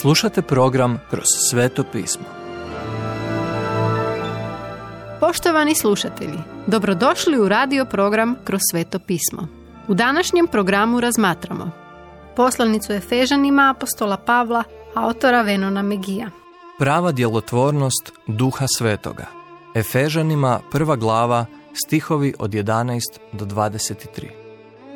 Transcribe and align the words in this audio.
Slušate 0.00 0.42
program 0.42 1.00
Kroz 1.10 1.24
sveto 1.50 1.84
pismo. 1.92 2.24
Poštovani 5.20 5.74
slušatelji, 5.74 6.38
dobrodošli 6.66 7.38
u 7.38 7.48
radio 7.48 7.84
program 7.84 8.36
Kroz 8.44 8.60
sveto 8.70 8.98
pismo. 8.98 9.48
U 9.88 9.94
današnjem 9.94 10.46
programu 10.46 11.00
razmatramo 11.00 11.70
poslanicu 12.36 12.92
Efežanima 12.92 13.74
apostola 13.76 14.16
Pavla, 14.16 14.64
autora 14.94 15.42
Venona 15.42 15.82
Megija. 15.82 16.30
Prava 16.78 17.12
djelotvornost 17.12 18.12
Duha 18.26 18.66
Svetoga. 18.78 19.26
Efežanima 19.74 20.60
prva 20.72 20.96
glava, 20.96 21.46
stihovi 21.86 22.34
od 22.38 22.50
11 22.50 23.00
do 23.32 23.44
23. 23.44 24.28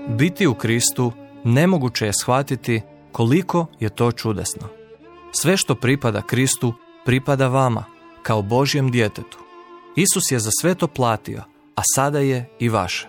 Biti 0.08 0.46
u 0.46 0.54
Kristu 0.54 1.12
nemoguće 1.44 2.06
je 2.06 2.12
shvatiti 2.12 2.82
koliko 3.12 3.66
je 3.80 3.88
to 3.88 4.12
čudesno. 4.12 4.79
Sve 5.32 5.56
što 5.56 5.74
pripada 5.74 6.22
Kristu 6.22 6.74
pripada 7.04 7.48
vama, 7.48 7.84
kao 8.22 8.42
Božjem 8.42 8.90
djetetu. 8.90 9.38
Isus 9.96 10.30
je 10.30 10.38
za 10.38 10.50
sve 10.60 10.74
to 10.74 10.86
platio, 10.86 11.42
a 11.76 11.82
sada 11.94 12.18
je 12.18 12.48
i 12.58 12.68
vaše. 12.68 13.08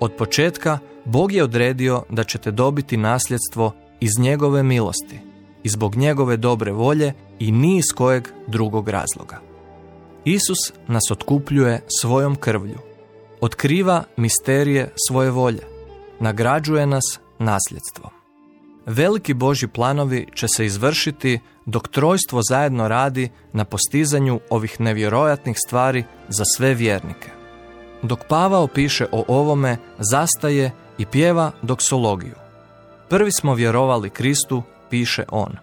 Od 0.00 0.12
početka 0.12 0.78
Bog 1.04 1.32
je 1.32 1.44
odredio 1.44 2.02
da 2.10 2.24
ćete 2.24 2.50
dobiti 2.50 2.96
nasljedstvo 2.96 3.72
iz 4.00 4.10
njegove 4.18 4.62
milosti 4.62 5.20
i 5.62 5.68
zbog 5.68 5.96
njegove 5.96 6.36
dobre 6.36 6.72
volje 6.72 7.12
i 7.38 7.52
ni 7.52 7.76
iz 7.76 7.84
kojeg 7.94 8.28
drugog 8.46 8.88
razloga. 8.88 9.40
Isus 10.24 10.72
nas 10.88 11.02
otkupljuje 11.10 11.82
svojom 12.00 12.36
krvlju, 12.36 12.78
otkriva 13.40 14.04
misterije 14.16 14.92
svoje 15.08 15.30
volje, 15.30 15.62
nagrađuje 16.20 16.86
nas 16.86 17.20
nasljedstvom. 17.38 18.21
Veliki 18.86 19.34
Božji 19.34 19.68
planovi 19.68 20.26
će 20.34 20.46
se 20.56 20.66
izvršiti 20.66 21.40
dok 21.66 21.88
trojstvo 21.88 22.40
zajedno 22.48 22.88
radi 22.88 23.30
na 23.52 23.64
postizanju 23.64 24.40
ovih 24.50 24.80
nevjerojatnih 24.80 25.56
stvari 25.66 26.04
za 26.28 26.44
sve 26.56 26.74
vjernike. 26.74 27.30
Dok 28.02 28.20
Pavao 28.28 28.66
piše 28.66 29.06
o 29.12 29.24
ovome, 29.28 29.76
zastaje 29.98 30.70
i 30.98 31.06
pjeva 31.06 31.50
doksologiju. 31.62 32.34
Prvi 33.08 33.32
smo 33.32 33.54
vjerovali 33.54 34.10
Kristu, 34.10 34.62
piše 34.90 35.24
on. 35.28 35.56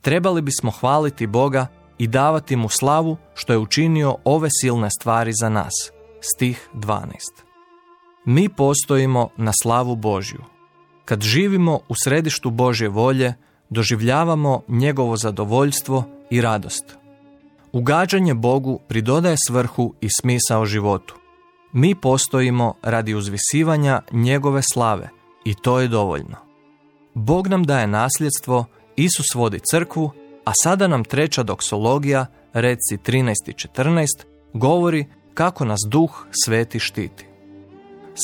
Trebali 0.00 0.42
bismo 0.42 0.70
hvaliti 0.70 1.26
Boga 1.26 1.66
i 1.98 2.06
davati 2.06 2.56
mu 2.56 2.68
slavu 2.68 3.16
što 3.34 3.52
je 3.52 3.58
učinio 3.58 4.16
ove 4.24 4.48
silne 4.60 4.88
stvari 5.00 5.32
za 5.40 5.48
nas. 5.48 5.72
Stih 6.20 6.68
12. 6.74 7.10
Mi 8.24 8.48
postojimo 8.48 9.28
na 9.36 9.52
slavu 9.62 9.96
Božju. 9.96 10.53
Kad 11.04 11.22
živimo 11.22 11.80
u 11.88 11.94
središtu 12.04 12.50
Božje 12.50 12.88
volje, 12.88 13.34
doživljavamo 13.70 14.62
njegovo 14.68 15.16
zadovoljstvo 15.16 16.04
i 16.30 16.40
radost. 16.40 16.96
Ugađanje 17.72 18.34
Bogu 18.34 18.80
pridodaje 18.88 19.36
svrhu 19.48 19.94
i 20.00 20.08
smisao 20.20 20.66
životu. 20.66 21.14
Mi 21.72 21.94
postojimo 21.94 22.74
radi 22.82 23.14
uzvisivanja 23.14 24.00
njegove 24.12 24.62
slave 24.72 25.08
i 25.44 25.54
to 25.54 25.80
je 25.80 25.88
dovoljno. 25.88 26.36
Bog 27.14 27.46
nam 27.46 27.64
daje 27.64 27.86
nasljedstvo, 27.86 28.64
Isus 28.96 29.34
vodi 29.34 29.60
crkvu, 29.70 30.10
a 30.44 30.52
sada 30.62 30.86
nam 30.86 31.04
treća 31.04 31.42
doksologija, 31.42 32.26
reci 32.52 32.96
13 32.96 33.34
i 33.46 33.52
14, 33.52 34.06
govori 34.52 35.06
kako 35.34 35.64
nas 35.64 35.80
duh 35.88 36.26
sveti 36.44 36.78
štiti. 36.78 37.26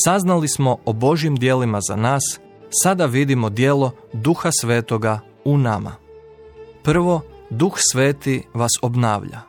Saznali 0.05 0.48
smo 0.48 0.77
o 0.84 0.92
Božjim 0.92 1.36
dijelima 1.36 1.78
za 1.89 1.97
nas, 1.97 2.41
sada 2.83 3.07
vidimo 3.07 3.51
dijelo 3.51 3.93
duha 4.13 4.51
svetoga 4.61 5.21
u 5.45 5.59
nama. 5.59 5.93
Prvo, 6.83 7.21
duh 7.51 7.75
sveti 7.77 8.43
vas 8.55 8.71
obnavlja. 8.83 9.41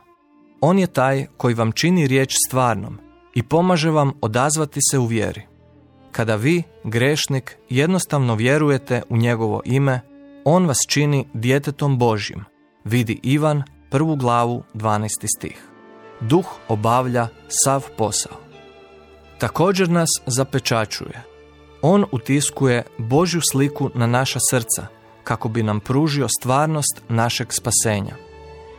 On 0.60 0.78
je 0.78 0.86
taj 0.86 1.26
koji 1.36 1.54
vam 1.54 1.72
čini 1.72 2.06
riječ 2.06 2.34
stvarnom 2.48 2.98
i 3.34 3.42
pomaže 3.42 3.90
vam 3.90 4.12
odazvati 4.20 4.80
se 4.90 4.98
u 4.98 5.06
vjeri. 5.06 5.42
Kada 6.12 6.36
vi, 6.36 6.62
grešnik, 6.84 7.56
jednostavno 7.68 8.34
vjerujete 8.34 9.02
u 9.08 9.16
njegovo 9.16 9.62
ime, 9.64 10.00
on 10.44 10.66
vas 10.66 10.78
čini 10.88 11.26
djetetom 11.34 11.98
Božjim. 11.98 12.44
Vidi 12.84 13.20
Ivan, 13.22 13.62
prvu 13.90 14.16
glavu, 14.16 14.62
12. 14.74 15.08
stih. 15.36 15.64
Duh 16.20 16.46
obavlja 16.68 17.28
sav 17.48 17.86
posao. 17.98 18.36
Također 19.38 19.90
nas 19.90 20.08
zapečačuje. 20.26 21.31
On 21.82 22.04
utiskuje 22.12 22.82
Božju 22.98 23.40
sliku 23.52 23.90
na 23.94 24.06
naša 24.06 24.38
srca, 24.50 24.86
kako 25.24 25.48
bi 25.48 25.62
nam 25.62 25.80
pružio 25.80 26.28
stvarnost 26.28 27.02
našeg 27.08 27.52
spasenja. 27.52 28.14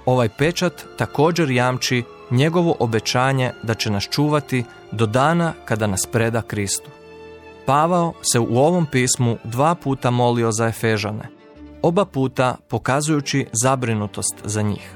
Ovaj 0.06 0.30
pečat 0.38 0.86
također 0.98 1.52
jamči 1.52 2.04
njegovo 2.32 2.76
obećanje 2.80 3.52
da 3.64 3.74
će 3.74 3.90
nas 3.90 4.04
čuvati 4.12 4.64
do 4.92 5.06
dana 5.06 5.54
kada 5.66 5.88
nas 5.88 6.06
preda 6.12 6.42
Kristu. 6.42 6.90
Pavao 7.66 8.14
se 8.22 8.40
u 8.40 8.58
ovom 8.58 8.86
pismu 8.86 9.38
dva 9.44 9.76
puta 9.76 10.12
molio 10.12 10.52
za 10.52 10.68
Efežane, 10.68 11.30
oba 11.82 12.06
puta 12.06 12.56
pokazujući 12.68 13.46
zabrinutost 13.64 14.36
za 14.44 14.62
njih. 14.62 14.92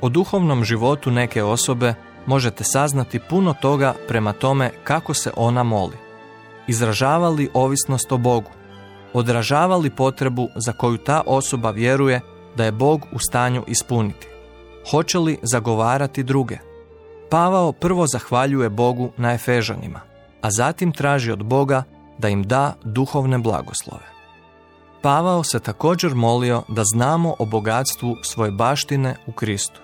O 0.00 0.08
duhovnom 0.08 0.64
životu 0.64 1.10
neke 1.10 1.42
osobe 1.42 1.94
možete 2.26 2.64
saznati 2.64 3.20
puno 3.30 3.54
toga 3.62 3.94
prema 4.08 4.32
tome 4.32 4.70
kako 4.84 5.14
se 5.14 5.30
ona 5.36 5.62
moli. 5.62 6.07
Izražavali 6.68 7.50
ovisnost 7.54 8.12
o 8.12 8.18
Bogu, 8.18 8.50
odražavali 9.12 9.90
potrebu 9.90 10.48
za 10.56 10.72
koju 10.72 10.96
ta 10.96 11.22
osoba 11.26 11.70
vjeruje 11.70 12.20
da 12.56 12.64
je 12.64 12.72
Bog 12.72 13.00
u 13.12 13.18
stanju 13.18 13.64
ispuniti. 13.66 14.26
Hoće 14.90 15.18
li 15.18 15.38
zagovarati 15.42 16.22
druge? 16.22 16.58
Pavao 17.30 17.72
prvo 17.72 18.06
zahvaljuje 18.06 18.68
Bogu 18.68 19.10
na 19.16 19.32
Efežanima, 19.32 20.00
a 20.42 20.50
zatim 20.50 20.92
traži 20.92 21.32
od 21.32 21.44
Boga 21.44 21.82
da 22.18 22.28
im 22.28 22.42
da 22.42 22.74
duhovne 22.84 23.38
blagoslove. 23.38 24.06
Pavao 25.02 25.44
se 25.44 25.60
također 25.60 26.14
molio 26.14 26.62
da 26.68 26.82
znamo 26.84 27.34
o 27.38 27.44
bogatstvu 27.44 28.16
svoje 28.22 28.50
baštine 28.50 29.16
u 29.26 29.32
Kristu. 29.32 29.80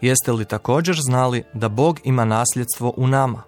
Jeste 0.00 0.32
li 0.32 0.44
također 0.44 0.96
znali 1.00 1.44
da 1.54 1.68
Bog 1.68 2.00
ima 2.04 2.24
nasljedstvo 2.24 2.94
u 2.96 3.06
nama? 3.06 3.42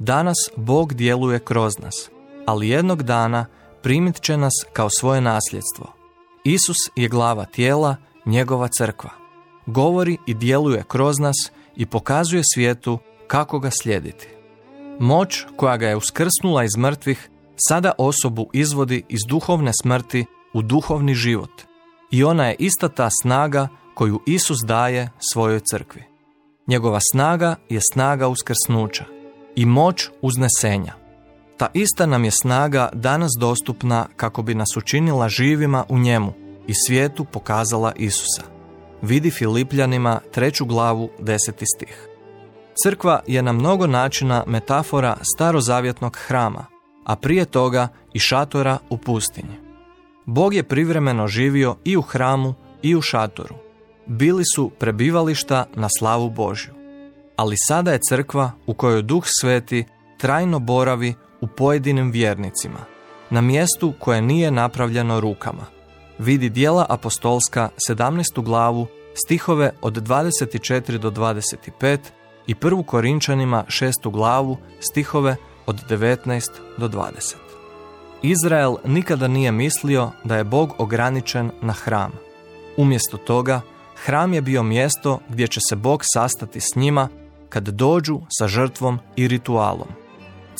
Danas 0.00 0.36
Bog 0.56 0.94
djeluje 0.94 1.38
kroz 1.38 1.78
nas, 1.78 2.10
ali 2.46 2.68
jednog 2.68 3.02
dana 3.02 3.46
primit 3.82 4.20
će 4.20 4.36
nas 4.36 4.52
kao 4.72 4.90
svoje 4.90 5.20
nasljedstvo. 5.20 5.92
Isus 6.44 6.76
je 6.96 7.08
glava 7.08 7.44
tijela, 7.44 7.96
njegova 8.26 8.68
crkva. 8.78 9.10
Govori 9.66 10.16
i 10.26 10.34
djeluje 10.34 10.84
kroz 10.88 11.18
nas 11.18 11.36
i 11.76 11.86
pokazuje 11.86 12.42
svijetu 12.54 12.98
kako 13.26 13.58
ga 13.58 13.70
slijediti. 13.70 14.28
Moć 14.98 15.44
koja 15.56 15.76
ga 15.76 15.88
je 15.88 15.96
uskrsnula 15.96 16.64
iz 16.64 16.76
mrtvih 16.78 17.30
sada 17.68 17.92
osobu 17.98 18.50
izvodi 18.52 19.04
iz 19.08 19.20
duhovne 19.28 19.72
smrti 19.82 20.26
u 20.52 20.62
duhovni 20.62 21.14
život. 21.14 21.62
I 22.10 22.24
ona 22.24 22.46
je 22.46 22.56
ista 22.58 22.88
ta 22.88 23.08
snaga 23.22 23.68
koju 23.94 24.20
Isus 24.26 24.58
daje 24.66 25.10
svojoj 25.32 25.60
crkvi. 25.60 26.02
Njegova 26.66 26.98
snaga 27.12 27.56
je 27.68 27.80
snaga 27.92 28.28
uskrsnuća 28.28 29.19
i 29.56 29.66
moć 29.66 30.08
uznesenja. 30.22 30.92
Ta 31.56 31.68
ista 31.74 32.06
nam 32.06 32.24
je 32.24 32.30
snaga 32.30 32.88
danas 32.92 33.30
dostupna 33.38 34.06
kako 34.16 34.42
bi 34.42 34.54
nas 34.54 34.76
učinila 34.76 35.28
živima 35.28 35.84
u 35.88 35.98
njemu 35.98 36.32
i 36.66 36.72
svijetu 36.86 37.24
pokazala 37.24 37.92
Isusa. 37.96 38.42
Vidi 39.02 39.30
Filipljanima 39.30 40.20
treću 40.32 40.64
glavu 40.64 41.10
deseti 41.18 41.64
stih. 41.76 42.08
Crkva 42.82 43.22
je 43.26 43.42
na 43.42 43.52
mnogo 43.52 43.86
načina 43.86 44.44
metafora 44.46 45.16
starozavjetnog 45.34 46.16
hrama, 46.16 46.66
a 47.04 47.16
prije 47.16 47.44
toga 47.44 47.88
i 48.12 48.18
šatora 48.18 48.78
u 48.90 48.98
pustinji. 48.98 49.56
Bog 50.26 50.54
je 50.54 50.62
privremeno 50.62 51.26
živio 51.26 51.76
i 51.84 51.96
u 51.96 52.02
hramu 52.02 52.54
i 52.82 52.96
u 52.96 53.00
šatoru. 53.00 53.54
Bili 54.06 54.44
su 54.54 54.70
prebivališta 54.78 55.64
na 55.74 55.88
slavu 55.98 56.30
Božju. 56.30 56.79
Ali 57.40 57.56
sada 57.68 57.92
je 57.92 57.98
crkva 58.08 58.50
u 58.66 58.74
kojoj 58.74 59.02
Duh 59.02 59.24
Sveti 59.26 59.84
trajno 60.18 60.58
boravi 60.58 61.14
u 61.40 61.46
pojedinim 61.46 62.10
vjernicima, 62.10 62.78
na 63.30 63.40
mjestu 63.40 63.92
koje 63.98 64.22
nije 64.22 64.50
napravljeno 64.50 65.20
rukama. 65.20 65.66
Vidi 66.18 66.48
dijela 66.48 66.86
apostolska 66.88 67.68
17. 67.88 68.42
glavu, 68.42 68.86
stihove 69.14 69.72
od 69.82 69.96
24 70.08 70.98
do 70.98 71.10
25 71.10 71.98
i 72.46 72.54
prvu 72.54 72.82
Korinčanima 72.82 73.64
6. 73.68 74.10
glavu, 74.10 74.56
stihove 74.80 75.36
od 75.66 75.88
19 75.88 76.50
do 76.78 76.88
20. 76.88 77.34
Izrael 78.22 78.76
nikada 78.84 79.28
nije 79.28 79.52
mislio 79.52 80.10
da 80.24 80.36
je 80.36 80.44
Bog 80.44 80.74
ograničen 80.78 81.50
na 81.62 81.72
hram. 81.72 82.12
Umjesto 82.76 83.16
toga, 83.16 83.60
hram 84.04 84.34
je 84.34 84.42
bio 84.42 84.62
mjesto 84.62 85.18
gdje 85.28 85.46
će 85.46 85.60
se 85.68 85.76
Bog 85.76 86.00
sastati 86.14 86.60
s 86.60 86.76
njima 86.76 87.08
kad 87.50 87.68
dođu 87.68 88.20
sa 88.38 88.48
žrtvom 88.48 88.98
i 89.16 89.28
ritualom. 89.28 89.88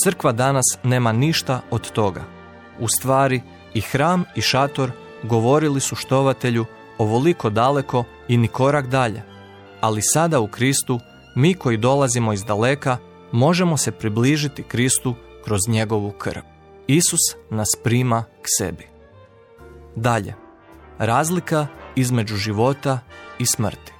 Crkva 0.04 0.32
danas 0.32 0.64
nema 0.82 1.12
ništa 1.12 1.60
od 1.70 1.90
toga. 1.90 2.24
U 2.80 2.88
stvari, 2.88 3.40
i 3.74 3.80
hram 3.80 4.24
i 4.36 4.40
šator 4.40 4.90
govorili 5.22 5.80
su 5.80 5.96
štovatelju 5.96 6.64
ovoliko 6.98 7.50
daleko 7.50 8.04
i 8.28 8.36
ni 8.36 8.48
korak 8.48 8.86
dalje. 8.86 9.22
Ali 9.80 10.02
sada 10.02 10.40
u 10.40 10.46
Kristu, 10.46 11.00
mi 11.36 11.54
koji 11.54 11.76
dolazimo 11.76 12.32
iz 12.32 12.44
daleka, 12.44 12.96
možemo 13.32 13.76
se 13.76 13.92
približiti 13.92 14.62
Kristu 14.62 15.14
kroz 15.44 15.60
njegovu 15.68 16.10
krv. 16.10 16.42
Isus 16.86 17.20
nas 17.50 17.68
prima 17.84 18.24
k 18.42 18.44
sebi. 18.58 18.86
Dalje. 19.96 20.34
Razlika 20.98 21.66
između 21.96 22.36
života 22.36 22.98
i 23.38 23.46
smrti. 23.46 23.99